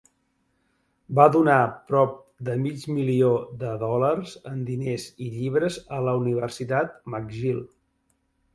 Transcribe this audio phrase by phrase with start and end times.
[1.19, 1.57] Va donar
[1.91, 2.15] prop
[2.47, 3.29] de mig milió
[3.65, 7.63] de dòlars en diners i llibres a la Universitat McGill.